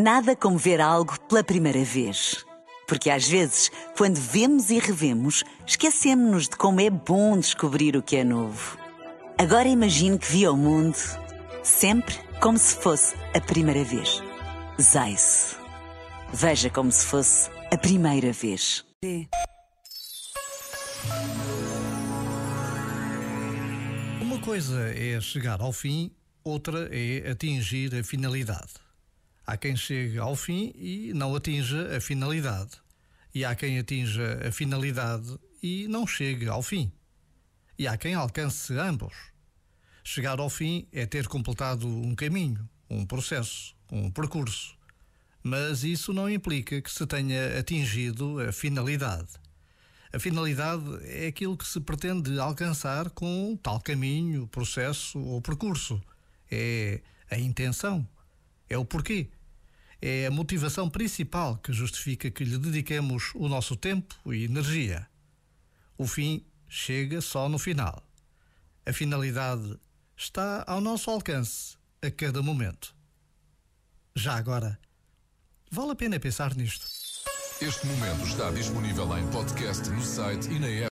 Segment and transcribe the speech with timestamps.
[0.00, 2.46] Nada como ver algo pela primeira vez.
[2.86, 8.14] Porque às vezes, quando vemos e revemos, esquecemos-nos de como é bom descobrir o que
[8.14, 8.78] é novo.
[9.36, 10.96] Agora imagine que viu o mundo
[11.64, 14.22] sempre como se fosse a primeira vez.
[14.80, 15.56] Zais.
[16.32, 18.84] Veja como se fosse a primeira vez.
[24.20, 26.12] Uma coisa é chegar ao fim,
[26.44, 28.87] outra é atingir a finalidade.
[29.48, 32.72] Há quem chegue ao fim e não atinja a finalidade.
[33.34, 36.92] E há quem atinja a finalidade e não chegue ao fim.
[37.78, 39.14] E há quem alcance ambos.
[40.04, 44.76] Chegar ao fim é ter completado um caminho, um processo, um percurso.
[45.42, 49.32] Mas isso não implica que se tenha atingido a finalidade.
[50.12, 55.98] A finalidade é aquilo que se pretende alcançar com tal caminho, processo ou percurso.
[56.50, 58.06] É a intenção.
[58.68, 59.30] É o porquê
[60.00, 65.08] é a motivação principal que justifica que lhe dediquemos o nosso tempo e energia.
[65.96, 68.02] O fim chega só no final.
[68.86, 69.78] A finalidade
[70.16, 72.94] está ao nosso alcance a cada momento.
[74.14, 74.78] Já agora,
[75.70, 76.86] vale a pena pensar nisto.
[77.60, 80.86] Este momento está disponível em podcast no site e na app.